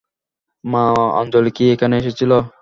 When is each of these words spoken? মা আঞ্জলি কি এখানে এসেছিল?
মা 0.63 0.83
আঞ্জলি 1.19 1.51
কি 1.57 1.63
এখানে 1.73 1.95
এসেছিল? 1.97 2.31